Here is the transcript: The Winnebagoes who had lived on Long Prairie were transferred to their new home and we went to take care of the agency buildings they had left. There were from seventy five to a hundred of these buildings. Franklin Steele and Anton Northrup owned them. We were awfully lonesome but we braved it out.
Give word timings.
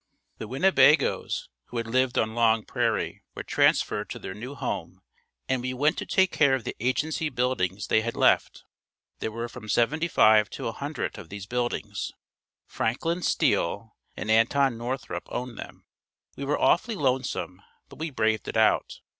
The 0.39 0.47
Winnebagoes 0.47 1.47
who 1.65 1.77
had 1.77 1.85
lived 1.85 2.17
on 2.17 2.33
Long 2.33 2.65
Prairie 2.65 3.21
were 3.35 3.43
transferred 3.43 4.09
to 4.09 4.17
their 4.17 4.33
new 4.33 4.55
home 4.55 5.03
and 5.47 5.61
we 5.61 5.75
went 5.75 5.95
to 5.99 6.07
take 6.07 6.31
care 6.31 6.55
of 6.55 6.63
the 6.63 6.75
agency 6.79 7.29
buildings 7.29 7.85
they 7.85 8.01
had 8.01 8.15
left. 8.15 8.63
There 9.19 9.31
were 9.31 9.47
from 9.47 9.69
seventy 9.69 10.07
five 10.07 10.49
to 10.57 10.67
a 10.67 10.71
hundred 10.71 11.19
of 11.19 11.29
these 11.29 11.45
buildings. 11.45 12.11
Franklin 12.65 13.21
Steele 13.21 13.95
and 14.17 14.31
Anton 14.31 14.75
Northrup 14.75 15.27
owned 15.31 15.59
them. 15.59 15.85
We 16.35 16.45
were 16.45 16.59
awfully 16.59 16.95
lonesome 16.95 17.61
but 17.87 17.99
we 17.99 18.09
braved 18.09 18.47
it 18.47 18.57
out. 18.57 19.01